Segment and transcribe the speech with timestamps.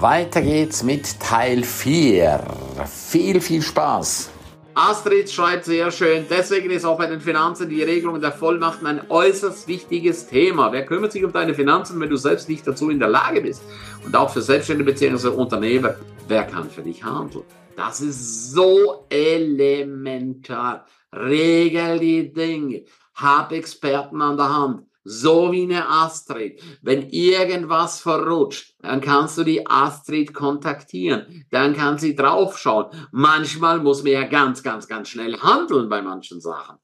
[0.00, 2.42] Weiter geht's mit Teil 4.
[2.86, 4.30] Viel, viel Spaß.
[4.72, 9.02] Astrid schreibt sehr schön, deswegen ist auch bei den Finanzen die Regelung der Vollmachten ein
[9.10, 10.72] äußerst wichtiges Thema.
[10.72, 13.62] Wer kümmert sich um deine Finanzen, wenn du selbst nicht dazu in der Lage bist?
[14.02, 15.28] Und auch für Selbstständige bzw.
[15.28, 15.96] Unternehmer,
[16.28, 17.44] wer kann für dich handeln?
[17.76, 20.86] Das ist so elementar.
[21.12, 22.84] Regel die Dinge.
[23.16, 24.89] Hab Experten an der Hand.
[25.02, 26.60] So wie eine Astrid.
[26.82, 31.46] Wenn irgendwas verrutscht, dann kannst du die Astrid kontaktieren.
[31.50, 32.86] Dann kann sie draufschauen.
[33.10, 36.76] Manchmal muss man ja ganz, ganz, ganz schnell handeln bei manchen Sachen.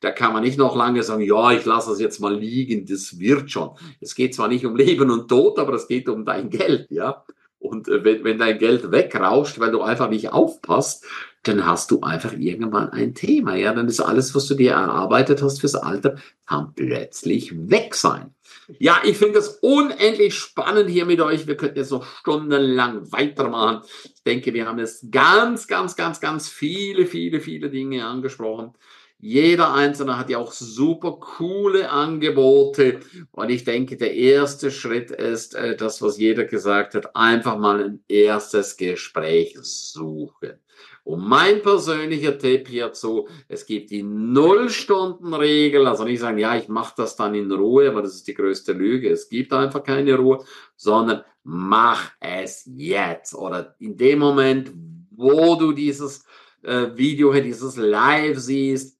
[0.00, 3.18] Da kann man nicht noch lange sagen, ja, ich lasse es jetzt mal liegen, das
[3.20, 3.70] wird schon.
[4.00, 7.24] Es geht zwar nicht um Leben und Tod, aber es geht um dein Geld, ja.
[7.60, 11.06] Und äh, wenn, wenn dein Geld wegrauscht, weil du einfach nicht aufpasst,
[11.42, 13.56] dann hast du einfach irgendwann ein Thema.
[13.56, 18.34] Ja, dann ist alles, was du dir erarbeitet hast fürs Alter, kann plötzlich weg sein.
[18.78, 21.46] Ja, ich finde es unendlich spannend hier mit euch.
[21.46, 23.82] Wir könnten jetzt noch stundenlang weitermachen.
[24.04, 28.72] Ich denke, wir haben jetzt ganz, ganz, ganz, ganz viele, viele, viele Dinge angesprochen.
[29.18, 33.00] Jeder Einzelne hat ja auch super coole Angebote.
[33.30, 37.84] Und ich denke, der erste Schritt ist äh, das, was jeder gesagt hat, einfach mal
[37.84, 40.58] ein erstes Gespräch suchen.
[41.04, 46.94] Und mein persönlicher Tipp hierzu, es gibt die Null-Stunden-Regel, also nicht sagen, ja, ich mache
[46.96, 49.10] das dann in Ruhe, aber das ist die größte Lüge.
[49.10, 50.44] Es gibt einfach keine Ruhe,
[50.76, 53.34] sondern mach es jetzt.
[53.34, 54.72] Oder in dem Moment,
[55.10, 56.24] wo du dieses
[56.62, 58.96] äh, Video, dieses Live siehst,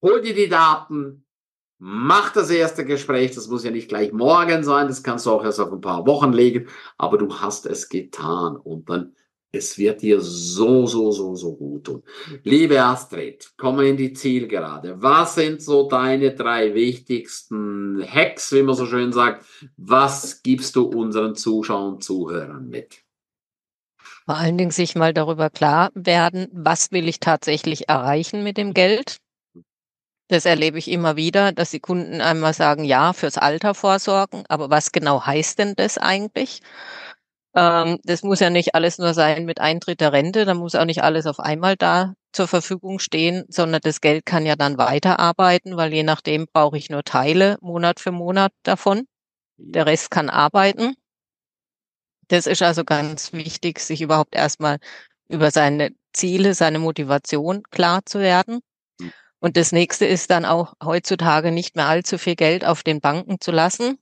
[0.00, 1.26] hol dir die Daten,
[1.78, 5.44] mach das erste Gespräch, das muss ja nicht gleich morgen sein, das kannst du auch
[5.44, 8.56] erst auf ein paar Wochen legen, aber du hast es getan.
[8.56, 9.14] Und dann
[9.52, 12.02] es wird dir so, so, so, so gut tun.
[12.44, 15.02] Liebe Astrid, komm in die Zielgerade.
[15.02, 19.44] Was sind so deine drei wichtigsten Hacks, wie man so schön sagt?
[19.76, 23.02] Was gibst du unseren Zuschauern und Zuhörern mit?
[24.24, 28.74] Vor allen Dingen sich mal darüber klar werden, was will ich tatsächlich erreichen mit dem
[28.74, 29.16] Geld?
[30.28, 34.70] Das erlebe ich immer wieder, dass die Kunden einmal sagen, ja, fürs Alter vorsorgen, aber
[34.70, 36.60] was genau heißt denn das eigentlich?
[37.54, 40.84] Ähm, das muss ja nicht alles nur sein mit Eintritt der Rente, da muss auch
[40.84, 45.76] nicht alles auf einmal da zur Verfügung stehen, sondern das Geld kann ja dann weiterarbeiten,
[45.76, 49.06] weil je nachdem brauche ich nur Teile Monat für Monat davon.
[49.56, 50.94] Der Rest kann arbeiten.
[52.28, 54.78] Das ist also ganz wichtig, sich überhaupt erstmal
[55.28, 58.60] über seine Ziele, seine Motivation klar zu werden.
[59.00, 59.12] Hm.
[59.40, 63.40] Und das nächste ist dann auch heutzutage nicht mehr allzu viel Geld auf den Banken
[63.40, 63.98] zu lassen,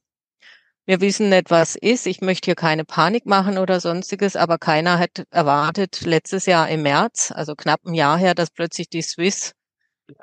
[0.88, 2.06] wir wissen nicht, was ist.
[2.06, 6.82] Ich möchte hier keine Panik machen oder sonstiges, aber keiner hat erwartet letztes Jahr im
[6.82, 9.52] März, also knapp ein Jahr her, dass plötzlich die Swiss,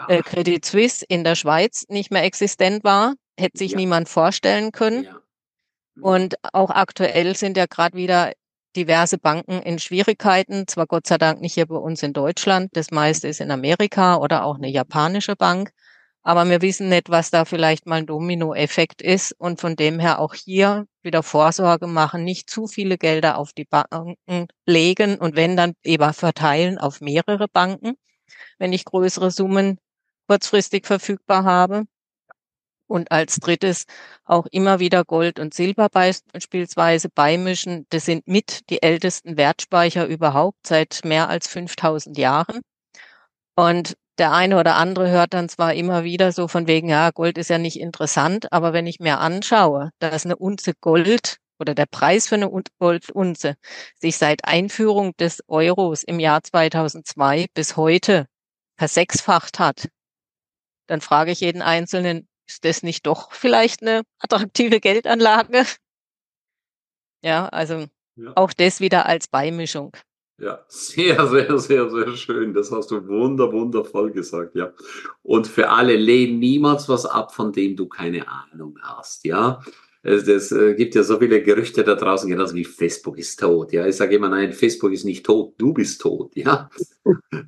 [0.08, 3.14] äh, Credit Suisse in der Schweiz nicht mehr existent war.
[3.40, 3.78] Hätte sich ja.
[3.78, 5.04] niemand vorstellen können.
[5.04, 5.20] Ja.
[6.02, 8.32] Und auch aktuell sind ja gerade wieder
[8.76, 10.68] diverse Banken in Schwierigkeiten.
[10.68, 12.72] Zwar Gott sei Dank nicht hier bei uns in Deutschland.
[12.74, 15.70] Das meiste ist in Amerika oder auch eine japanische Bank.
[16.28, 20.18] Aber wir wissen nicht, was da vielleicht mal ein Dominoeffekt ist und von dem her
[20.20, 24.16] auch hier wieder Vorsorge machen, nicht zu viele Gelder auf die Banken
[24.66, 27.94] legen und wenn dann eben verteilen auf mehrere Banken,
[28.58, 29.78] wenn ich größere Summen
[30.28, 31.84] kurzfristig verfügbar habe.
[32.88, 33.86] Und als drittes
[34.24, 37.86] auch immer wieder Gold und Silber beispielsweise beimischen.
[37.90, 42.62] Das sind mit die ältesten Wertspeicher überhaupt seit mehr als 5000 Jahren.
[43.56, 47.38] Und der eine oder andere hört dann zwar immer wieder so von wegen, ja, Gold
[47.38, 51.86] ist ja nicht interessant, aber wenn ich mir anschaue, dass eine Unze Gold oder der
[51.86, 52.50] Preis für eine
[52.80, 53.56] Goldunze
[54.00, 58.28] sich seit Einführung des Euros im Jahr 2002 bis heute
[58.78, 59.90] versechsfacht hat,
[60.88, 65.66] dann frage ich jeden Einzelnen, ist das nicht doch vielleicht eine attraktive Geldanlage?
[67.24, 68.34] Ja, also ja.
[68.36, 69.92] auch das wieder als Beimischung.
[70.38, 72.54] Ja, sehr, sehr, sehr, sehr schön.
[72.54, 74.74] Das hast du wunder, wundervoll gesagt, ja.
[75.24, 79.62] Und für alle, lehn niemals was ab, von dem du keine Ahnung hast, ja.
[80.04, 83.72] Es, es äh, gibt ja so viele Gerüchte da draußen, genauso wie Facebook ist tot,
[83.72, 83.88] ja.
[83.88, 86.70] Ich sage immer, nein, Facebook ist nicht tot, du bist tot, ja.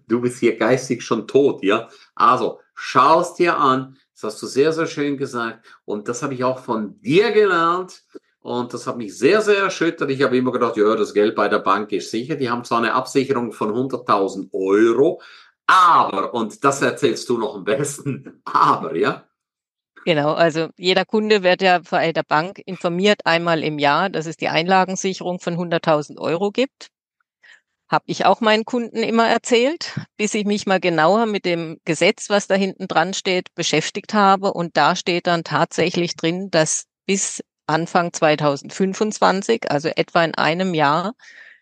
[0.08, 1.90] Du bist hier geistig schon tot, ja.
[2.16, 5.66] Also, schaust dir an, das hast du sehr, sehr schön gesagt.
[5.86, 8.04] Und das habe ich auch von dir gelernt.
[8.42, 10.10] Und das hat mich sehr, sehr erschüttert.
[10.10, 12.36] Ich habe immer gedacht, ja, das Geld bei der Bank ist sicher.
[12.36, 15.22] Die haben zwar eine Absicherung von 100.000 Euro,
[15.68, 19.26] aber, und das erzählst du noch am besten, aber, ja.
[20.06, 24.38] Genau, also jeder Kunde wird ja bei der Bank informiert einmal im Jahr, dass es
[24.38, 26.88] die Einlagensicherung von 100.000 Euro gibt.
[27.90, 32.30] Habe ich auch meinen Kunden immer erzählt, bis ich mich mal genauer mit dem Gesetz,
[32.30, 34.54] was da hinten dran steht, beschäftigt habe.
[34.54, 41.14] Und da steht dann tatsächlich drin, dass bis Anfang 2025, also etwa in einem Jahr,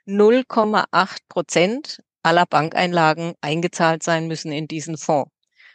[0.07, 5.31] 0,8 Prozent aller Bankeinlagen eingezahlt sein müssen in diesen Fonds.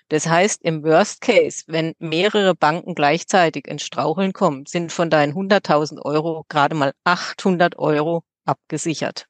[0.08, 5.34] Das heißt, im Worst Case, wenn mehrere Banken gleichzeitig ins Straucheln kommen, sind von deinen
[5.34, 9.26] 100.000 Euro gerade mal 800 Euro abgesichert.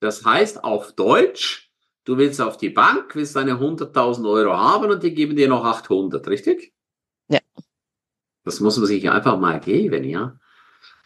[0.00, 1.70] Das heißt auf Deutsch,
[2.04, 5.64] du willst auf die Bank, willst deine 100.000 Euro haben und die geben dir noch
[5.64, 6.74] 800, richtig?
[8.44, 10.36] Das muss man sich einfach mal geben, ja.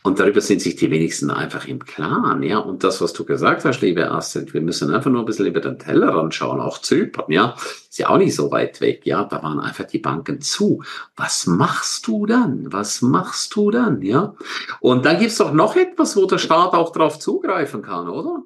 [0.06, 2.58] Und darüber sind sich die wenigsten einfach im Klaren, ja.
[2.58, 5.58] Und das, was du gesagt hast, liebe Astrid, wir müssen einfach nur ein bisschen über
[5.60, 7.56] den Teller anschauen, auch Zypern, ja.
[7.90, 9.24] Ist ja auch nicht so weit weg, ja.
[9.24, 10.84] Da waren einfach die Banken zu.
[11.16, 12.72] Was machst du dann?
[12.72, 14.36] Was machst du dann, ja?
[14.78, 18.44] Und dann gibt's doch noch etwas, wo der Staat auch drauf zugreifen kann, oder?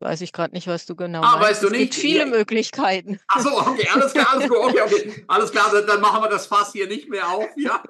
[0.00, 1.48] Weiß ich gerade nicht, was du genau ah, meinst.
[1.48, 1.80] Weißt du es nicht?
[1.82, 2.26] gibt viele Ja.
[2.26, 3.20] Möglichkeiten.
[3.28, 5.24] Ach so, okay, alles klar, alles gut, okay, okay.
[5.28, 7.82] Alles klar, dann, dann machen wir das Fass hier nicht mehr auf, ja?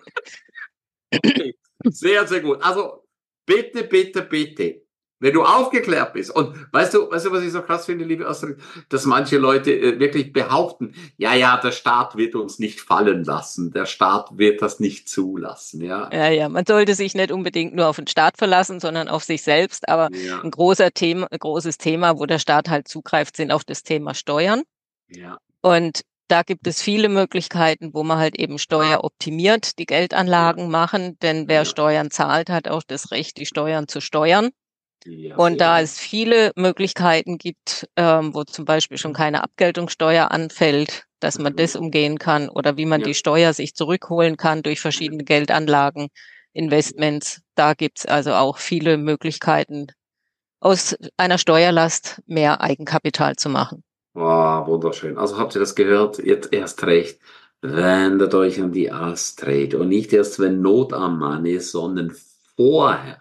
[1.13, 1.57] Okay.
[1.85, 2.63] Sehr, sehr gut.
[2.63, 3.07] Also,
[3.47, 4.83] bitte, bitte, bitte.
[5.21, 8.27] Wenn du aufgeklärt bist und weißt du, weißt du, was ich so krass finde, liebe
[8.27, 8.59] Astrid,
[8.89, 13.71] dass manche Leute äh, wirklich behaupten, ja, ja, der Staat wird uns nicht fallen lassen,
[13.71, 16.11] der Staat wird das nicht zulassen, ja.
[16.11, 19.43] Ja, ja, man sollte sich nicht unbedingt nur auf den Staat verlassen, sondern auf sich
[19.43, 19.89] selbst.
[19.89, 23.63] Aber Ja, ein großer Thema, ein großes Thema, wo der Staat halt zugreift, sind auch
[23.63, 24.63] das Thema Steuern.
[25.09, 31.19] ja, Und da gibt es viele Möglichkeiten, wo man halt eben steueroptimiert die Geldanlagen machen.
[31.21, 31.65] Denn wer.
[31.65, 34.51] Steuern zahlt, hat auch das Recht, die Steuern zu steuern.
[35.07, 35.37] Ja.
[35.37, 41.39] Und da es viele Möglichkeiten gibt, ähm, wo zum Beispiel schon keine Abgeltungssteuer anfällt, dass
[41.39, 41.57] man Mhm.
[41.57, 43.07] das umgehen kann oder wie man Ja.
[43.07, 46.09] die Steuer sich zurückholen kann durch verschiedene Geldanlagen,
[46.53, 49.87] Investments, da gibt's also auch viele Möglichkeiten,
[50.61, 53.85] aus einer Steuerlast mehr Eigenkapital zu machen.
[54.15, 55.19] Oh, wunderschön.
[55.19, 56.19] Also habt ihr das gehört?
[56.19, 57.21] Jetzt erst recht.
[57.63, 62.13] Wendet euch an die Astrid und nicht erst, wenn Not am Mann ist, sondern
[62.57, 63.21] vorher.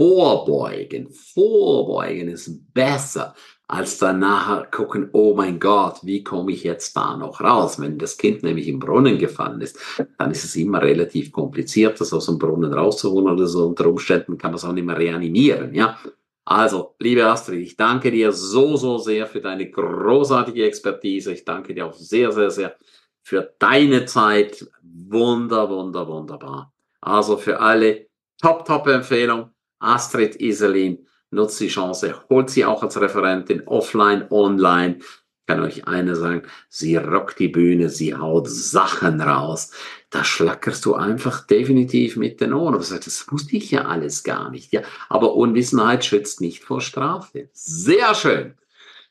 [0.00, 1.10] Vorbeugen.
[1.10, 3.34] Vorbeugen ist besser
[3.68, 7.78] als danach gucken, oh mein Gott, wie komme ich jetzt da noch raus?
[7.78, 9.78] Wenn das Kind nämlich im Brunnen gefallen ist,
[10.16, 13.66] dann ist es immer relativ kompliziert, das aus dem Brunnen rauszuholen oder so.
[13.66, 15.98] Unter Umständen kann man es auch nicht mehr reanimieren, ja.
[16.46, 21.34] Also, liebe Astrid, ich danke dir so, so sehr für deine großartige Expertise.
[21.34, 22.74] Ich danke dir auch sehr, sehr, sehr
[23.22, 24.66] für deine Zeit.
[24.82, 26.72] Wunder, wunder, wunderbar.
[27.02, 28.06] Also für alle,
[28.40, 29.50] top, top Empfehlung.
[29.80, 34.98] Astrid Iselin, nutzt die Chance, holt sie auch als Referentin offline, online.
[34.98, 39.72] Ich kann euch eine sagen, sie rockt die Bühne, sie haut Sachen raus.
[40.10, 42.80] Da schlackerst du einfach definitiv mit den Ohren.
[42.82, 44.72] Sagst, das wusste ich ja alles gar nicht.
[44.72, 47.50] Ja, aber Unwissenheit schützt nicht vor Strafe.
[47.52, 48.54] Sehr schön.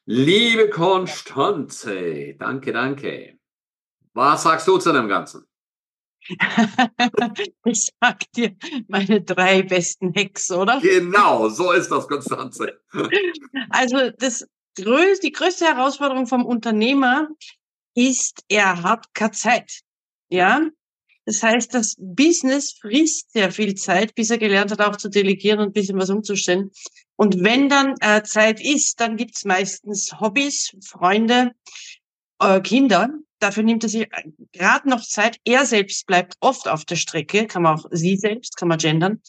[0.05, 3.37] Liebe Konstanze, danke, danke.
[4.13, 5.48] Was sagst du zu dem Ganzen?
[7.65, 8.55] ich sag dir
[8.87, 10.79] meine drei besten Hacks, oder?
[10.81, 12.79] Genau, so ist das, Konstanze.
[13.71, 14.45] Also das
[14.75, 17.29] größte, die größte Herausforderung vom Unternehmer
[17.95, 19.81] ist, er hat keine Zeit.
[20.29, 20.61] Ja,
[21.25, 25.59] das heißt, das Business frisst sehr viel Zeit, bis er gelernt hat, auch zu delegieren
[25.59, 26.71] und ein bisschen was umzustellen.
[27.17, 31.51] Und wenn dann äh, Zeit ist, dann gibt's meistens Hobbys, Freunde,
[32.39, 33.09] äh, Kinder.
[33.39, 34.07] Dafür nimmt er sich
[34.51, 35.37] gerade noch Zeit.
[35.45, 39.21] Er selbst bleibt oft auf der Strecke, kann man auch sie selbst, kann man gendern.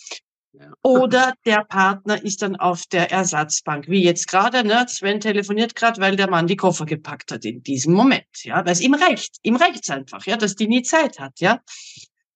[0.53, 0.73] Ja.
[0.83, 4.85] Oder der Partner ist dann auf der Ersatzbank, wie jetzt gerade, ne?
[4.89, 8.73] Sven telefoniert gerade, weil der Mann die Koffer gepackt hat in diesem Moment, ja, weil
[8.73, 11.61] es ihm reicht, ihm reicht's einfach, ja, dass die nie Zeit hat, ja.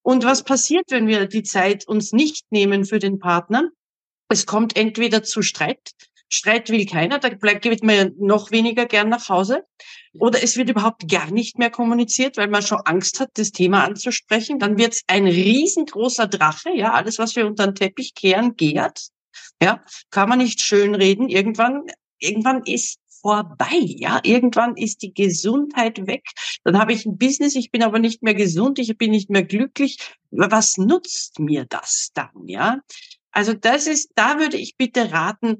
[0.03, 3.71] Und was passiert, wenn wir die Zeit uns nicht nehmen für den Partner?
[4.29, 5.93] Es kommt entweder zu Streit,
[6.29, 9.65] Streit will keiner, da bleibt, geht man ja noch weniger gern nach Hause.
[10.19, 13.85] Oder es wird überhaupt gar nicht mehr kommuniziert, weil man schon Angst hat, das Thema
[13.85, 14.59] anzusprechen.
[14.59, 19.09] Dann wird es ein riesengroßer Drache, ja, alles, was wir unter den Teppich kehren, gärt.
[19.63, 21.29] Ja, kann man nicht schön reden.
[21.29, 21.83] Irgendwann,
[22.19, 24.21] irgendwann ist vorbei, ja.
[24.23, 26.27] Irgendwann ist die Gesundheit weg.
[26.63, 29.45] Dann habe ich ein Business, ich bin aber nicht mehr gesund, ich bin nicht mehr
[29.45, 29.99] glücklich.
[30.31, 32.81] Was nutzt mir das dann, ja?
[33.31, 35.59] Also das ist, da würde ich bitte raten,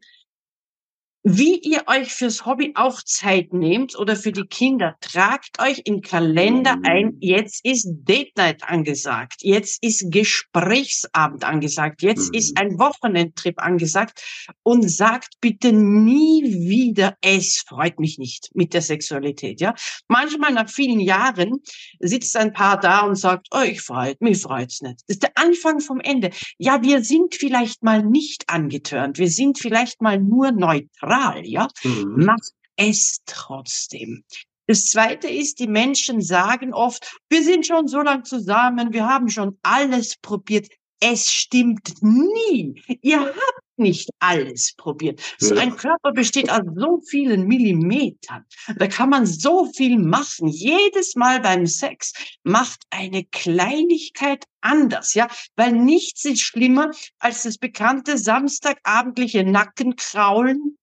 [1.27, 6.03] wie ihr euch fürs Hobby auch Zeit nehmt oder für die Kinder, tragt euch in
[6.03, 12.39] Kalender ein, jetzt ist Date Night angesagt, jetzt ist Gesprächsabend angesagt, jetzt Mhm.
[12.39, 14.23] ist ein Wochenendtrip angesagt
[14.65, 19.75] und sagt bitte nie wieder, es freut mich nicht mit der Sexualität, ja.
[20.09, 21.63] Manchmal nach vielen Jahren
[22.01, 24.97] sitzt ein Paar da und sagt, oh, ich freut, mich freut's nicht.
[25.07, 26.31] Das ist der Anfang vom Ende.
[26.59, 31.14] Ja, wir sind vielleicht mal nicht angetörnt, wir sind vielleicht mal nur neutral,
[31.45, 31.69] ja.
[31.83, 32.25] Mhm.
[32.25, 34.25] Macht es trotzdem.
[34.67, 39.29] Das zweite ist, die Menschen sagen oft, wir sind schon so lang zusammen, wir haben
[39.29, 40.69] schon alles probiert.
[41.01, 42.83] Es stimmt nie.
[43.03, 45.21] Ihr habt nicht alles probiert.
[45.39, 48.45] So ein Körper besteht aus so vielen Millimetern.
[48.77, 50.49] Da kann man so viel machen.
[50.49, 57.59] Jedes Mal beim Sex macht eine Kleinigkeit anders, ja, weil nichts ist schlimmer als das
[57.59, 60.79] bekannte samstagabendliche Nackenkraulen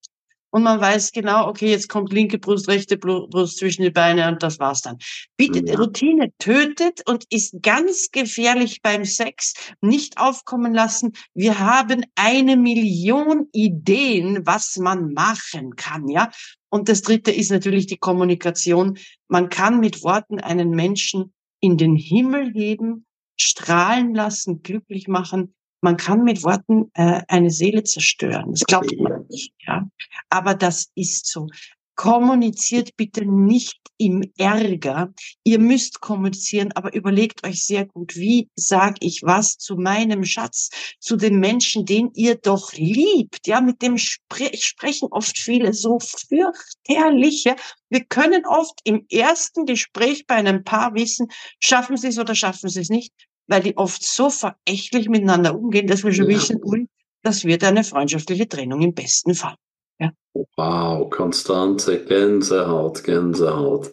[0.52, 4.44] und man weiß genau, okay, jetzt kommt linke Brust, rechte Brust zwischen die Beine und
[4.44, 4.98] das war's dann.
[5.38, 5.78] Bitte, ja.
[5.78, 9.54] Routine tötet und ist ganz gefährlich beim Sex.
[9.80, 11.14] Nicht aufkommen lassen.
[11.34, 16.30] Wir haben eine Million Ideen, was man machen kann, ja.
[16.70, 18.98] Und das dritte ist natürlich die Kommunikation.
[19.28, 23.06] Man kann mit Worten einen Menschen in den Himmel heben,
[23.38, 28.52] strahlen lassen, glücklich machen man kann mit Worten äh, eine Seele zerstören.
[28.52, 29.54] Das glaubt man nicht.
[29.66, 29.88] Ja?
[30.30, 31.48] Aber das ist so.
[31.96, 35.14] Kommuniziert bitte nicht im Ärger.
[35.44, 40.70] Ihr müsst kommunizieren, aber überlegt euch sehr gut, wie sage ich was zu meinem Schatz,
[41.00, 43.46] zu dem Menschen, den ihr doch liebt.
[43.46, 47.44] Ja, mit dem spre sprechen oft viele so fürchterlich.
[47.44, 47.56] Ja?
[47.90, 51.28] Wir können oft im ersten Gespräch bei einem Paar wissen,
[51.60, 53.14] schaffen sie es oder schaffen sie es nicht
[53.52, 56.38] weil die oft so verächtlich miteinander umgehen, dass wir schon ja.
[56.38, 56.88] wissen, ui,
[57.22, 59.56] das wird eine freundschaftliche Trennung im besten Fall.
[60.00, 60.12] Ja.
[60.56, 63.92] Wow, Konstanze, Gänsehaut, Gänsehaut.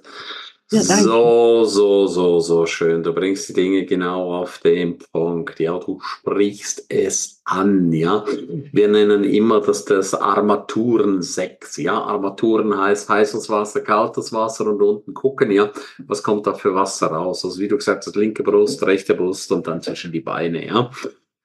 [0.70, 3.02] Ja, so, so, so, so schön.
[3.02, 5.58] Du bringst die Dinge genau auf den Punkt.
[5.60, 7.90] Ja, du sprichst es an.
[7.94, 8.26] Ja,
[8.72, 11.80] wir nennen immer das das Armaturen-6.
[11.80, 15.50] Ja, Armaturen heißt heißes Wasser, kaltes Wasser und unten gucken.
[15.50, 15.72] Ja,
[16.06, 17.46] was kommt da für Wasser raus?
[17.46, 20.66] Also wie du gesagt hast, linke Brust, rechte Brust und dann zwischen die Beine.
[20.66, 20.90] Ja.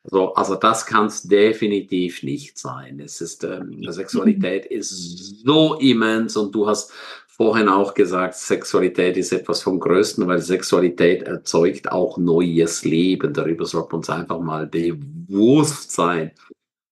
[0.06, 3.00] So, also das kann es definitiv nicht sein.
[3.00, 6.92] Es ist ähm, Sexualität ist so immens und du hast
[7.36, 13.34] vorhin auch gesagt, Sexualität ist etwas vom Größten, weil Sexualität erzeugt auch neues Leben.
[13.34, 16.32] Darüber sollte man uns einfach mal bewusst sein.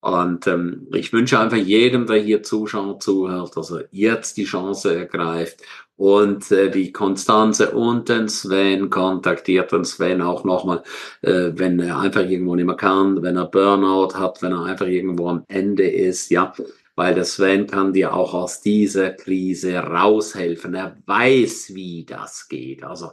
[0.01, 4.95] Und ähm, ich wünsche einfach jedem, der hier zuschaut, zuhört, dass er jetzt die Chance
[4.95, 5.61] ergreift
[5.95, 10.81] und äh, die Konstanze und den Sven kontaktiert den Sven auch nochmal,
[11.21, 14.87] äh, wenn er einfach irgendwo nicht mehr kann, wenn er Burnout hat, wenn er einfach
[14.87, 16.51] irgendwo am Ende ist, ja,
[17.01, 20.75] weil der Sven kann dir auch aus dieser Krise raushelfen.
[20.75, 22.83] Er weiß, wie das geht.
[22.83, 23.09] Also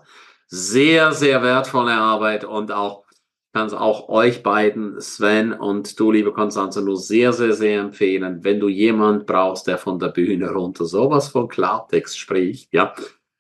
[0.47, 3.05] sehr, sehr wertvolle Arbeit und auch
[3.55, 8.45] kann es auch euch beiden, Sven und du, liebe Konstanze, nur sehr, sehr, sehr empfehlen,
[8.45, 12.95] wenn du jemand brauchst, der von der Bühne runter sowas von Klartext spricht, ja,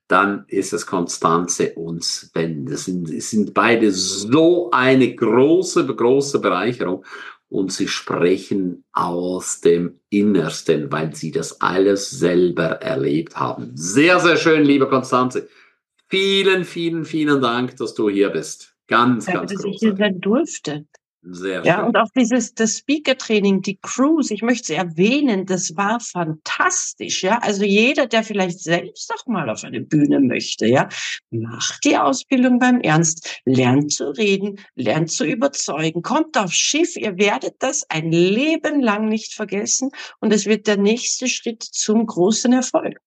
[0.09, 2.65] dann ist es Konstanze und Sven.
[2.65, 7.05] Das sind, das sind beide so eine große, große Bereicherung
[7.49, 13.73] und sie sprechen aus dem Innersten, weil sie das alles selber erlebt haben.
[13.75, 15.49] Sehr, sehr schön, liebe Konstanze.
[16.09, 18.75] Vielen, vielen, vielen Dank, dass du hier bist.
[18.87, 19.75] Ganz, ja, ganz dass großartig.
[19.75, 20.87] ich hier sein durfte.
[21.31, 21.85] Sehr ja, schön.
[21.87, 27.39] und auch dieses das Speaker-Training, die Cruise, ich möchte sie erwähnen, das war fantastisch, ja.
[27.39, 30.89] Also jeder, der vielleicht selbst auch mal auf eine Bühne möchte, ja,
[31.31, 37.19] macht die Ausbildung beim Ernst, lernt zu reden, lernt zu überzeugen, kommt aufs Schiff, ihr
[37.19, 42.53] werdet das ein Leben lang nicht vergessen und es wird der nächste Schritt zum großen
[42.53, 43.01] Erfolg.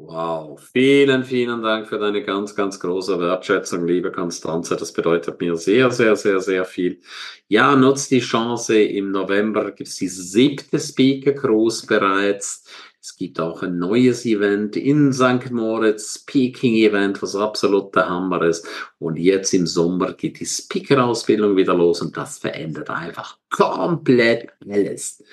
[0.00, 4.76] Wow, vielen, vielen Dank für deine ganz, ganz große Wertschätzung, liebe Konstanze.
[4.76, 7.00] Das bedeutet mir sehr, sehr, sehr, sehr viel.
[7.48, 8.80] Ja, nutzt die Chance.
[8.80, 12.64] Im November gibt es die siebte Speaker Cruise bereits.
[13.02, 15.50] Es gibt auch ein neues Event in St.
[15.50, 18.68] Moritz, Speaking Event, was absolut der Hammer ist.
[19.00, 25.24] Und jetzt im Sommer geht die Speaker-Ausbildung wieder los und das verändert einfach komplett alles.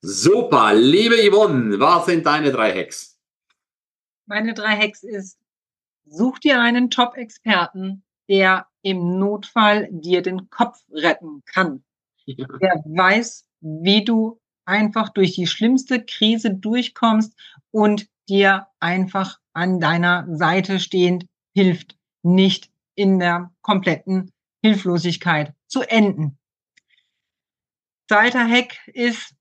[0.00, 3.13] Super, liebe Yvonne, was sind deine drei Hacks?
[4.26, 5.38] Meine drei Hacks ist,
[6.06, 11.84] such dir einen Top-Experten, der im Notfall dir den Kopf retten kann.
[12.26, 12.46] Ja.
[12.60, 17.38] Der weiß, wie du einfach durch die schlimmste Krise durchkommst
[17.70, 26.38] und dir einfach an deiner Seite stehend hilft, nicht in der kompletten Hilflosigkeit zu enden.
[28.08, 29.34] Zweiter Hack ist,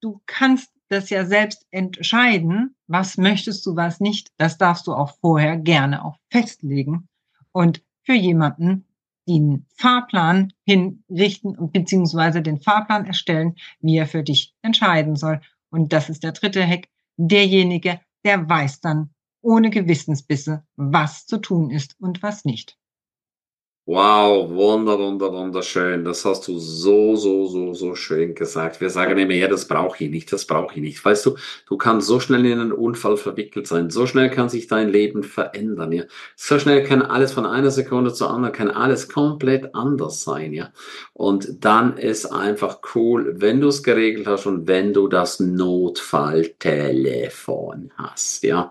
[0.00, 4.32] du kannst das ja selbst entscheiden, was möchtest du, was nicht.
[4.36, 7.08] Das darfst du auch vorher gerne auch festlegen
[7.52, 8.84] und für jemanden
[9.28, 15.40] den Fahrplan hinrichten und beziehungsweise den Fahrplan erstellen, wie er für dich entscheiden soll.
[15.70, 16.88] Und das ist der dritte Hack.
[17.16, 22.76] Derjenige, der weiß dann ohne Gewissensbisse, was zu tun ist und was nicht.
[23.86, 26.04] Wow, wunder, wunder, wunderschön.
[26.04, 28.80] Das hast du so, so, so, so schön gesagt.
[28.80, 31.04] Wir sagen immer, ja, das brauche ich nicht, das brauche ich nicht.
[31.04, 34.68] Weißt du, du kannst so schnell in einen Unfall verwickelt sein, so schnell kann sich
[34.68, 36.04] dein Leben verändern, ja.
[36.36, 40.70] So schnell kann alles von einer Sekunde zur anderen, kann alles komplett anders sein, ja.
[41.12, 47.90] Und dann ist einfach cool, wenn du es geregelt hast und wenn du das Notfalltelefon
[47.96, 48.70] hast, ja.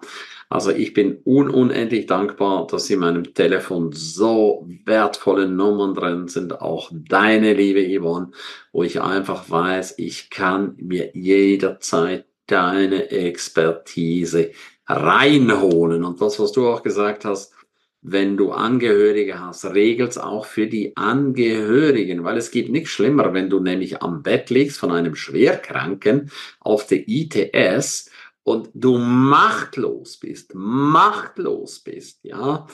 [0.52, 6.60] Also ich bin un unendlich dankbar, dass in meinem Telefon so wertvolle Nummern drin sind,
[6.60, 8.32] auch deine liebe Yvonne,
[8.72, 14.52] wo ich einfach weiß, ich kann mir jederzeit deine Expertise
[14.88, 16.04] reinholen.
[16.04, 17.54] Und das, was du auch gesagt hast,
[18.02, 23.52] wenn du Angehörige hast, regelt's auch für die Angehörigen, weil es gibt nichts schlimmer, wenn
[23.52, 28.10] du nämlich am Bett liegst von einem Schwerkranken auf der ITS
[28.50, 32.66] und du machtlos bist, machtlos bist, ja,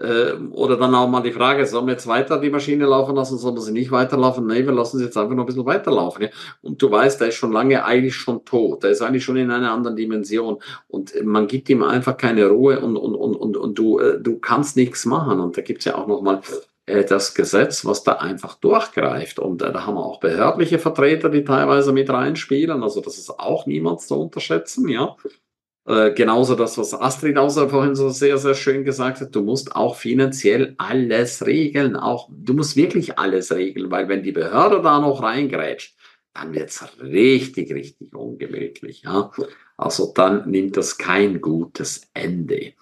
[0.00, 3.36] ähm, oder dann auch mal die Frage, sollen wir jetzt weiter die Maschine laufen lassen,
[3.36, 4.46] sollen wir sie nicht weiterlaufen?
[4.46, 6.22] Nee, wir lassen sie jetzt einfach noch ein bisschen weiterlaufen.
[6.22, 6.28] Ja?
[6.62, 9.50] Und du weißt, der ist schon lange eigentlich schon tot, der ist eigentlich schon in
[9.50, 13.78] einer anderen Dimension und man gibt ihm einfach keine Ruhe und, und, und, und, und
[13.78, 15.40] du, äh, du kannst nichts machen.
[15.40, 16.40] Und da gibt's ja auch nochmal
[17.08, 19.38] das Gesetz, was da einfach durchgreift.
[19.38, 22.82] Und äh, da haben wir auch behördliche Vertreter, die teilweise mit reinspielen.
[22.82, 25.16] Also das ist auch niemand zu unterschätzen, ja.
[25.86, 29.74] Äh, genauso das, was Astrid außer vorhin so sehr, sehr schön gesagt hat, du musst
[29.74, 31.96] auch finanziell alles regeln.
[31.96, 35.96] Auch, du musst wirklich alles regeln, weil wenn die Behörde da noch reingrätscht,
[36.34, 39.30] dann wird's richtig, richtig ungemütlich, ja.
[39.78, 42.74] Also dann nimmt das kein gutes Ende.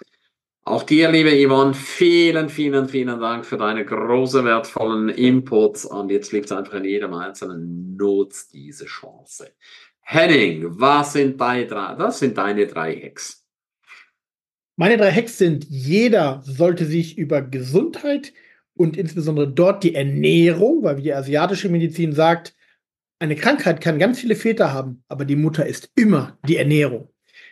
[0.68, 5.84] Auch dir, liebe Yvonne, vielen, vielen, vielen Dank für deine großen, wertvollen Inputs.
[5.84, 9.52] Und jetzt liegt es einfach in jedem Einzelnen, nutzt diese Chance.
[10.00, 13.46] Henning, was sind deine drei, das sind deine drei Hacks.
[14.74, 18.32] Meine drei Hacks sind, jeder sollte sich über Gesundheit
[18.74, 22.56] und insbesondere dort die Ernährung, weil wie die asiatische Medizin sagt,
[23.20, 27.08] eine Krankheit kann ganz viele Väter haben, aber die Mutter ist immer die Ernährung.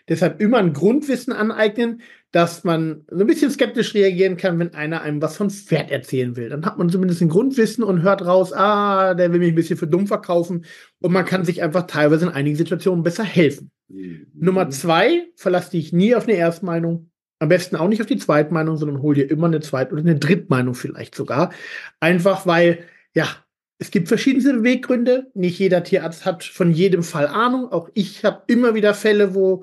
[0.08, 5.02] Deshalb immer ein Grundwissen aneignen, dass man so ein bisschen skeptisch reagieren kann, wenn einer
[5.02, 6.48] einem was von Pferd erzählen will.
[6.48, 9.78] Dann hat man zumindest ein Grundwissen und hört raus, ah, der will mich ein bisschen
[9.78, 10.64] für dumm verkaufen.
[11.00, 13.70] Und man kann sich einfach teilweise in einigen Situationen besser helfen.
[13.88, 14.26] Mhm.
[14.34, 17.10] Nummer zwei, verlass dich nie auf eine Erstmeinung.
[17.38, 20.16] Am besten auch nicht auf die Zweitmeinung, sondern hol dir immer eine Zweit- oder eine
[20.18, 21.52] Drittmeinung vielleicht sogar.
[22.00, 22.80] Einfach weil,
[23.14, 23.28] ja,
[23.78, 25.30] es gibt verschiedene Beweggründe.
[25.34, 27.70] Nicht jeder Tierarzt hat von jedem Fall Ahnung.
[27.70, 29.62] Auch ich habe immer wieder Fälle, wo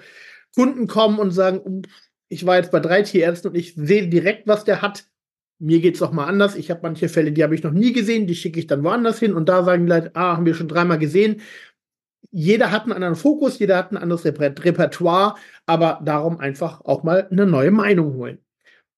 [0.55, 1.83] Kunden kommen und sagen,
[2.27, 5.05] ich war jetzt bei drei Tierärzten und ich sehe direkt, was der hat.
[5.59, 6.55] Mir geht's doch mal anders.
[6.55, 9.19] Ich habe manche Fälle, die habe ich noch nie gesehen, die schicke ich dann woanders
[9.19, 11.41] hin und da sagen die Leute, ah, haben wir schon dreimal gesehen.
[12.31, 15.35] Jeder hat einen anderen Fokus, jeder hat ein anderes Repertoire,
[15.65, 18.39] aber darum einfach auch mal eine neue Meinung holen.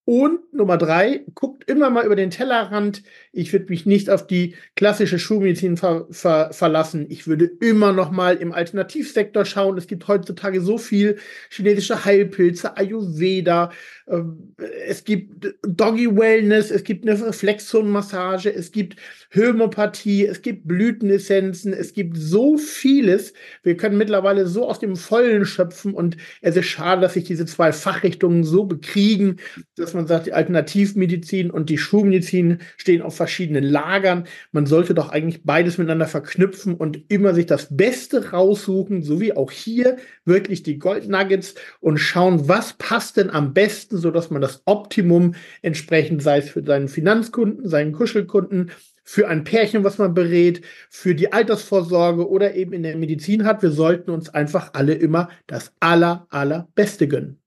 [0.05, 3.03] Und Nummer drei, guckt immer mal über den Tellerrand.
[3.31, 7.05] Ich würde mich nicht auf die klassische Schulmedizin ver ver verlassen.
[7.09, 9.77] Ich würde immer noch mal im Alternativsektor schauen.
[9.77, 13.71] Es gibt heutzutage so viel chinesische Heilpilze, Ayurveda,
[14.07, 14.53] ähm,
[14.85, 18.97] es gibt Doggy Wellness, es gibt eine Reflexzonenmassage, es gibt
[19.33, 23.33] Homöopathie, es gibt Blütenessenzen, es gibt so vieles.
[23.63, 27.45] Wir können mittlerweile so aus dem Vollen schöpfen und es ist schade, dass sich diese
[27.45, 29.37] zwei Fachrichtungen so bekriegen,
[29.75, 34.25] dass man sagt, die Alternativmedizin und die Schulmedizin stehen auf verschiedenen Lagern.
[34.51, 39.35] Man sollte doch eigentlich beides miteinander verknüpfen und immer sich das Beste raussuchen, so wie
[39.35, 44.29] auch hier wirklich die Gold Nuggets und schauen, was passt denn am besten, so dass
[44.29, 48.71] man das Optimum entsprechend, sei es für seinen Finanzkunden, seinen Kuschelkunden,
[49.03, 53.61] für ein Pärchen, was man berät, für die Altersvorsorge oder eben in der Medizin hat.
[53.61, 57.41] Wir sollten uns einfach alle immer das aller, allerbeste gönnen.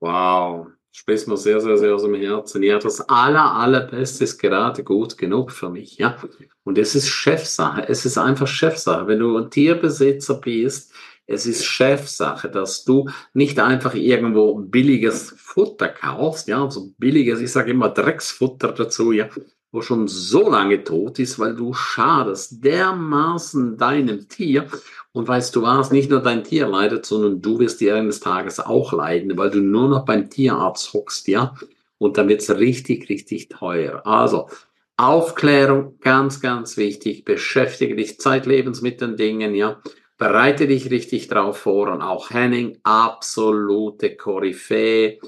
[0.00, 0.68] Wow.
[0.96, 2.62] Sprichst mir sehr, sehr, sehr aus dem Herzen.
[2.62, 6.16] Ja, das aller, allerbeste ist gerade gut genug für mich, ja.
[6.62, 7.88] Und es ist Chefsache.
[7.88, 9.08] Es ist einfach Chefsache.
[9.08, 10.92] Wenn du ein Tierbesitzer bist,
[11.26, 17.50] es ist Chefsache, dass du nicht einfach irgendwo billiges Futter kaufst, ja, so billiges, ich
[17.50, 19.28] sage immer Drecksfutter dazu, ja,
[19.74, 24.68] wo schon so lange tot ist, weil du schadest dermaßen deinem Tier.
[25.10, 28.60] Und weißt du was, nicht nur dein Tier leidet, sondern du wirst dir eines Tages
[28.60, 31.54] auch leiden, weil du nur noch beim Tierarzt hockst, ja.
[31.98, 34.06] Und dann wird's richtig, richtig teuer.
[34.06, 34.48] Also,
[34.96, 37.24] Aufklärung, ganz, ganz wichtig.
[37.24, 39.80] Beschäftige dich zeitlebens mit den Dingen, ja.
[40.18, 41.88] Bereite dich richtig drauf vor.
[41.88, 45.18] Und auch Henning, absolute Koryphäe.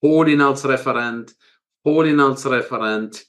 [0.00, 1.34] Hol ihn als Referent.
[1.84, 3.26] Hol ihn als Referent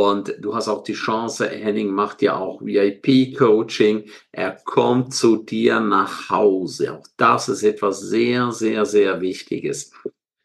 [0.00, 4.04] und du hast auch die Chance, Henning macht ja auch VIP-Coaching.
[4.32, 6.94] Er kommt zu dir nach Hause.
[6.94, 9.92] Auch das ist etwas sehr, sehr, sehr Wichtiges.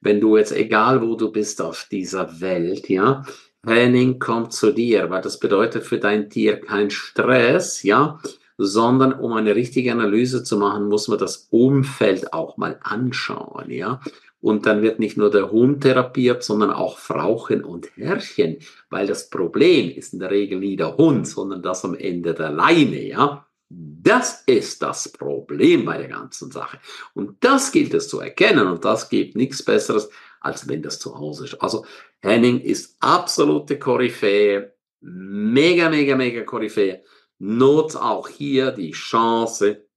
[0.02, 3.24] Wenn du jetzt, egal wo du bist auf dieser Welt, ja,
[3.66, 8.20] Henning kommt zu dir, weil das bedeutet für dein Tier kein Stress, ja,
[8.58, 14.02] sondern um eine richtige Analyse zu machen, muss man das Umfeld auch mal anschauen, ja.
[14.46, 18.58] Und dann wird nicht nur der Hund therapiert, sondern auch Frauchen und Herrchen,
[18.96, 22.50] weil das Problem ist in der Regel nie der Hund, sondern das am Ende der
[22.50, 23.46] Leine, ja.
[23.68, 26.80] Das ist das Problem bei der ganzen Sache.
[27.14, 31.14] Und das gilt es zu erkennen und das gibt nichts Besseres, als wenn das zu
[31.20, 31.62] Hause ist.
[31.62, 31.86] Also
[32.22, 37.04] Henning ist absolute Koryphäe, mega, mega, mega Koryphäe.
[37.38, 39.90] Nutz auch hier die Chance.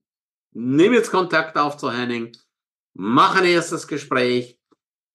[0.55, 2.33] Nimm jetzt Kontakt auf zu Henning,
[2.95, 4.58] mach ein erstes Gespräch.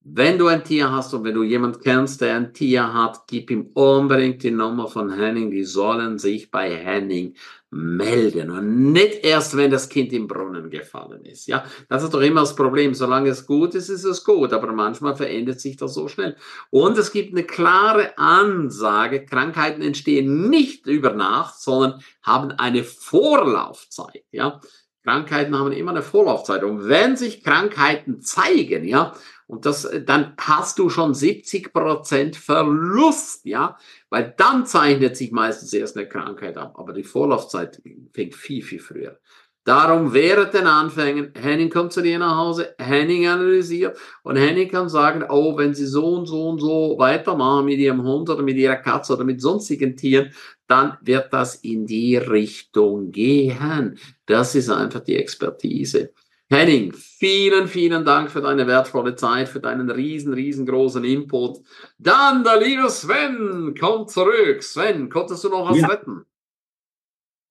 [0.06, 3.50] Wenn du ein Tier hast und wenn du jemand kennst, der ein Tier hat, gib
[3.50, 5.50] ihm unbedingt die Nummer von Henning.
[5.50, 7.36] Die sollen sich bei Henning
[7.72, 11.48] melden und nicht erst, wenn das Kind im Brunnen gefallen ist.
[11.48, 12.94] Ja, das ist doch immer das Problem.
[12.94, 16.36] Solange es gut ist, ist es gut, aber manchmal verändert sich das so schnell.
[16.70, 24.26] Und es gibt eine klare Ansage, Krankheiten entstehen nicht über Nacht, sondern haben eine Vorlaufzeit.
[24.32, 24.60] Ja,
[25.04, 26.64] Krankheiten haben immer eine Vorlaufzeit.
[26.64, 29.14] Und wenn sich Krankheiten zeigen, ja,
[29.48, 33.78] und das, dann hast du schon 70 Prozent Verlust, ja,
[34.10, 36.76] weil dann zeichnet sich meistens erst eine Krankheit ab.
[36.78, 39.20] Aber die Vorlaufzeit fängt viel, viel früher.
[39.66, 44.90] Darum während den Anfängen, Henning kommt zu dir nach Hause, Henning analysiert und Henning kann
[44.90, 48.58] sagen, oh, wenn Sie so und so und so weitermachen mit Ihrem Hund oder mit
[48.58, 50.34] Ihrer Katze oder mit sonstigen Tieren,
[50.68, 53.98] dann wird das in die Richtung gehen.
[54.26, 56.12] Das ist einfach die Expertise.
[56.52, 61.60] Henning, vielen, vielen Dank für deine wertvolle Zeit, für deinen riesen, riesengroßen Input.
[61.98, 64.62] Dann der liebe Sven, komm zurück.
[64.62, 65.88] Sven, konntest du noch was Ja.
[65.88, 66.26] retten?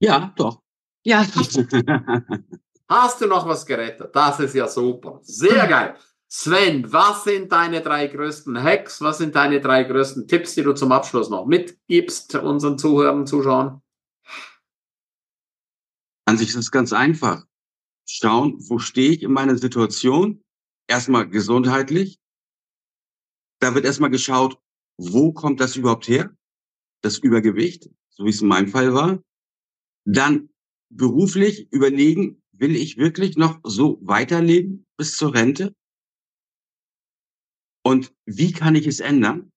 [0.00, 0.60] Ja, doch.
[1.04, 1.24] Ja,
[2.88, 4.14] Hast du noch was gerettet?
[4.14, 5.18] Das ist ja super.
[5.22, 5.96] Sehr geil.
[6.28, 9.00] Sven, was sind deine drei größten Hacks?
[9.00, 13.82] Was sind deine drei größten Tipps, die du zum Abschluss noch mitgibst unseren Zuhörern, Zuschauern?
[16.26, 17.44] An sich ist es ganz einfach.
[18.06, 20.42] Schauen, wo stehe ich in meiner Situation?
[20.88, 22.18] Erstmal gesundheitlich.
[23.60, 24.58] Da wird erstmal geschaut,
[24.98, 26.36] wo kommt das überhaupt her?
[27.02, 29.22] Das Übergewicht, so wie es in meinem Fall war.
[30.04, 30.50] Dann
[30.90, 35.74] beruflich überlegen, will ich wirklich noch so weiterleben bis zur Rente?
[37.84, 39.52] Und wie kann ich es ändern?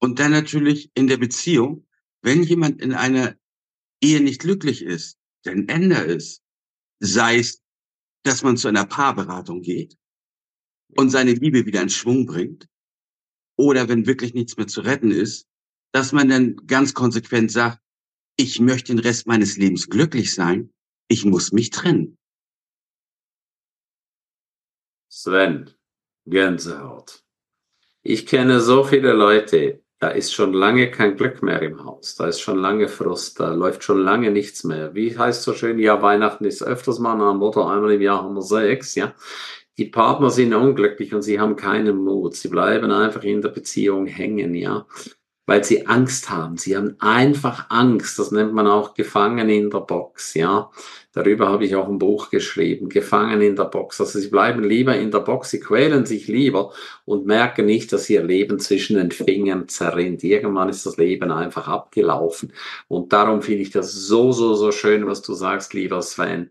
[0.00, 1.86] Und dann natürlich in der Beziehung,
[2.22, 3.36] wenn jemand in einer
[4.02, 6.41] Ehe nicht glücklich ist, dann ändere es.
[7.04, 7.60] Sei es,
[8.22, 9.98] dass man zu einer Paarberatung geht
[10.96, 12.68] und seine Liebe wieder in Schwung bringt.
[13.58, 15.48] Oder wenn wirklich nichts mehr zu retten ist,
[15.92, 17.82] dass man dann ganz konsequent sagt,
[18.36, 20.72] ich möchte den Rest meines Lebens glücklich sein,
[21.08, 22.16] ich muss mich trennen.
[25.08, 25.74] Sven,
[26.24, 27.24] Gänsehaut.
[28.02, 32.16] Ich kenne so viele Leute, da ist schon lange kein Glück mehr im Haus.
[32.16, 34.96] Da ist schon lange Frust, da läuft schon lange nichts mehr.
[34.96, 38.34] Wie heißt so schön, ja, Weihnachten ist öfters mal nach Motto, einmal im Jahr haben
[38.34, 39.14] wir Sex, ja.
[39.78, 42.34] Die Partner sind unglücklich und sie haben keinen Mut.
[42.34, 44.86] Sie bleiben einfach in der Beziehung hängen, ja.
[45.46, 46.56] Weil sie Angst haben.
[46.56, 48.18] Sie haben einfach Angst.
[48.18, 50.70] Das nennt man auch Gefangen in der Box, ja.
[51.12, 52.88] Darüber habe ich auch ein Buch geschrieben.
[52.88, 54.00] Gefangen in der Box.
[54.00, 55.50] Also sie bleiben lieber in der Box.
[55.50, 56.72] Sie quälen sich lieber
[57.04, 60.24] und merken nicht, dass ihr Leben zwischen den Fingern zerrinnt.
[60.24, 62.52] Irgendwann ist das Leben einfach abgelaufen.
[62.88, 66.50] Und darum finde ich das so, so, so schön, was du sagst, lieber Sven.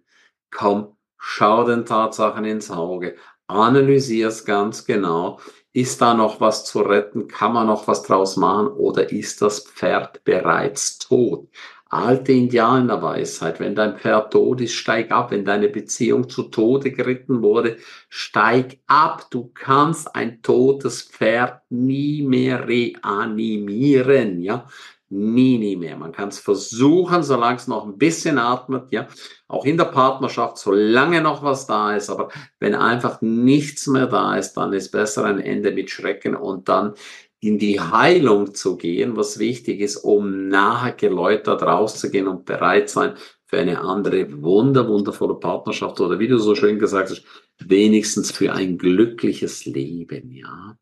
[0.51, 3.15] Komm, schau den Tatsachen ins Auge.
[3.47, 5.39] Analysier es ganz genau.
[5.73, 7.27] Ist da noch was zu retten?
[7.27, 8.67] Kann man noch was draus machen?
[8.67, 11.47] Oder ist das Pferd bereits tot?
[11.89, 15.31] Alte Indianerweisheit, wenn dein Pferd tot ist, steig ab.
[15.31, 17.77] Wenn deine Beziehung zu Tode geritten wurde,
[18.10, 19.27] steig ab.
[19.31, 24.67] Du kannst ein totes Pferd nie mehr reanimieren, ja.
[25.13, 25.97] Nie, nie mehr.
[25.97, 29.08] Man kann es versuchen, solange es noch ein bisschen atmet, ja.
[29.50, 32.10] Auch in der Partnerschaft, solange noch was da ist.
[32.10, 32.30] Aber
[32.62, 36.93] wenn einfach nichts mehr da ist, dann ist besser ein Ende mit Schrecken und dann
[37.41, 43.15] in die Heilung zu gehen, was wichtig ist, um nachher geläutert rauszugehen und bereit sein
[43.45, 47.26] für eine andere wunder, wundervolle Partnerschaft oder wie du so schön gesagt hast,
[47.60, 50.78] wenigstens für ein glückliches Leben, ja.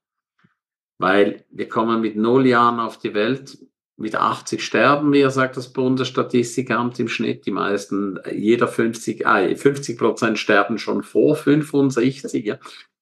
[0.99, 3.57] Weil wir kommen mit null Jahren auf die Welt,
[3.99, 7.45] mit 80 sterben wir, sagt das Bundesstatistikamt im Schnitt.
[7.45, 12.45] Die meisten, jeder 50, äh, 50 Prozent sterben schon vor 65.
[12.45, 12.57] Ja.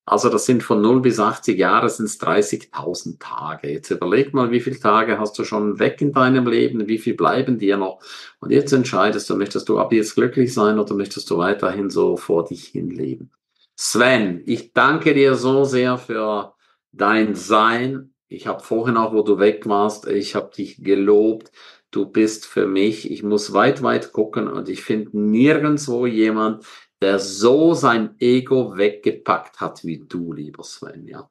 [0.05, 3.69] Also das sind von 0 bis 80 Jahre sind es 30.000 Tage.
[3.69, 7.13] Jetzt überleg mal, wie viele Tage hast du schon weg in deinem Leben, wie viel
[7.13, 7.99] bleiben dir noch?
[8.39, 12.17] Und jetzt entscheidest du, möchtest du ab jetzt glücklich sein oder möchtest du weiterhin so
[12.17, 13.31] vor dich hin leben?
[13.75, 16.55] Sven, ich danke dir so sehr für
[16.91, 21.51] dein Sein, Ich habe vorhin auch, wo du weg warst, ich habe dich gelobt.
[21.91, 26.65] Du bist für mich, ich muss weit, weit gucken und ich finde nirgendwo jemand,
[27.01, 31.07] der so sein Ego weggepackt hat wie du, lieber Sven.
[31.07, 31.29] Ja.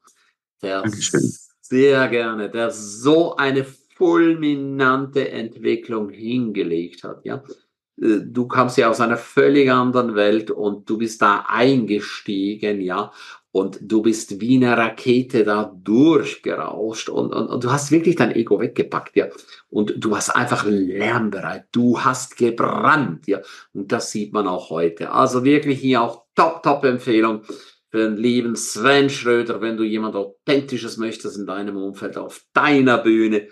[0.61, 1.33] Der Dankeschön.
[1.61, 3.65] sehr gerne, der so eine
[3.97, 7.23] fulminante Entwicklung hingelegt hat.
[7.25, 7.43] Ja.
[8.01, 13.11] Äh, Du kamst ja aus einer völlig anderen Welt und du bist da eingestiegen, ja,
[13.51, 18.35] und du bist wie eine Rakete da durchgerauscht und, und, und du hast wirklich dein
[18.35, 19.27] Ego weggepackt, ja.
[19.69, 21.65] Und du warst einfach lernbereit.
[21.71, 23.41] Du hast gebrannt, ja.
[23.73, 25.11] Und das sieht man auch heute.
[25.11, 27.43] Also wirklich hier auch top, top Empfehlung
[27.89, 32.97] für den lieben Sven Schröder, wenn du jemand Authentisches möchtest in deinem Umfeld, auf deiner
[32.97, 33.47] Bühne,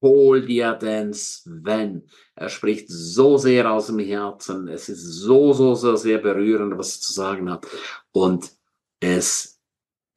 [0.00, 2.08] hol dir den Sven.
[2.34, 4.68] Er spricht so sehr aus dem Herzen.
[4.68, 7.66] Es ist so, so, so sehr berührend, was er zu sagen hat.
[8.12, 8.57] Und
[9.00, 9.60] es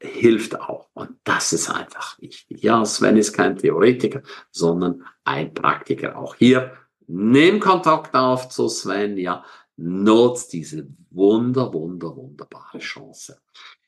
[0.01, 0.89] hilft auch.
[0.93, 2.63] Und das ist einfach wichtig.
[2.63, 6.17] Ja, Sven ist kein Theoretiker, sondern ein Praktiker.
[6.17, 6.73] Auch hier,
[7.07, 9.45] nimm Kontakt auf zu Sven, ja,
[9.77, 13.39] nutzt diese wunder, wunder, wunderbare Chance.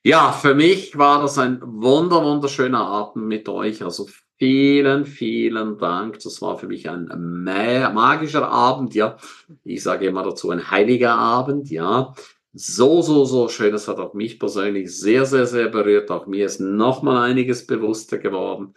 [0.03, 3.83] Ja, für mich war das ein wunder, wunderschöner Abend mit euch.
[3.83, 6.19] Also vielen, vielen Dank.
[6.19, 7.09] Das war für mich ein
[7.43, 9.17] ma- magischer Abend, ja.
[9.63, 12.13] Ich sage immer dazu ein heiliger Abend, ja
[12.53, 13.71] so, so, so schön.
[13.71, 16.11] Das hat auch mich persönlich sehr, sehr, sehr berührt.
[16.11, 18.75] Auch mir ist nochmal einiges bewusster geworden.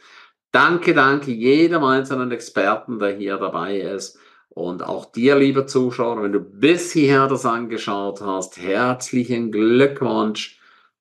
[0.50, 4.18] Danke, danke jedem einzelnen Experten, der hier dabei ist.
[4.48, 10.58] Und auch dir, lieber Zuschauer, wenn du bis hierher das angeschaut hast, herzlichen Glückwunsch.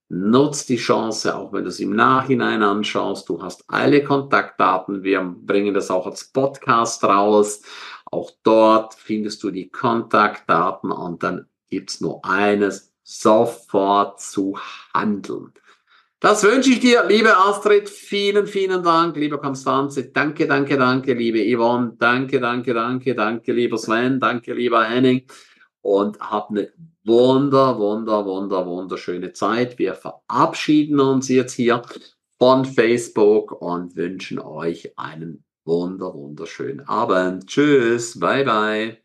[0.10, 3.30] Nutz die Chance, auch wenn du es im Nachhinein anschaust.
[3.30, 5.04] Du hast alle Kontaktdaten.
[5.04, 7.62] Wir bringen das auch als Podcast raus.
[8.12, 14.58] Auch dort findest du die Kontaktdaten und dann gibt's nur eines, sofort zu
[14.94, 15.52] handeln.
[16.22, 17.90] Das wünsche ich dir, liebe Astrid.
[17.90, 20.06] Vielen, vielen Dank, liebe Konstanze.
[20.06, 21.98] Danke, danke, danke, liebe Yvonne.
[22.00, 24.22] Danke, danke, danke, danke, lieber Sven.
[24.22, 25.24] Danke, lieber Henning.
[25.82, 26.72] Und hab eine
[27.04, 29.78] wunder, wunder, wunder, wunderschöne Zeit.
[29.78, 31.82] Wir verabschieden uns jetzt hier
[32.40, 37.48] von Facebook und wünschen euch einen wunder, wunderschönen Abend.
[37.48, 39.05] Tschüss, bye, bye.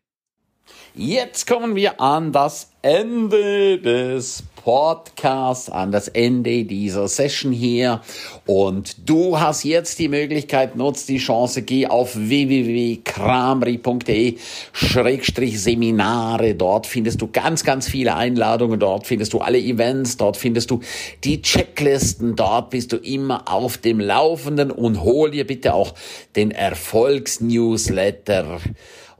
[0.93, 8.01] Jetzt kommen wir an das Ende des Podcasts, an das Ende dieser Session hier.
[8.45, 14.35] Und du hast jetzt die Möglichkeit, nutzt die Chance, geh auf www.kramri.de
[14.73, 16.55] Schrägstrich Seminare.
[16.55, 18.77] Dort findest du ganz, ganz viele Einladungen.
[18.77, 20.17] Dort findest du alle Events.
[20.17, 20.81] Dort findest du
[21.23, 22.35] die Checklisten.
[22.35, 25.93] Dort bist du immer auf dem Laufenden und hol dir bitte auch
[26.35, 28.59] den Erfolgsnewsletter